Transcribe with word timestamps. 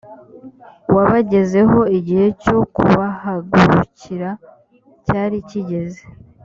wabagezeho 0.95 1.79
igihe 1.97 2.25
cyo 2.43 2.57
kubahagurukira 2.73 4.29
cyari 5.05 5.37
kigeze 5.49 6.03